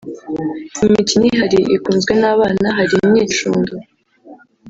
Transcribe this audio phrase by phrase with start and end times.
[0.85, 3.73] Imikino ihari ikunzwe n’abana hari imyicundo